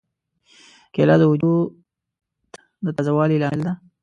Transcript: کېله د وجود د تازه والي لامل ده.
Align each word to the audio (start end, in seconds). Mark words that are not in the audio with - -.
کېله 0.93 1.15
د 1.19 1.23
وجود 1.31 1.63
د 2.83 2.87
تازه 2.95 3.11
والي 3.17 3.37
لامل 3.41 3.61
ده. 3.67 3.73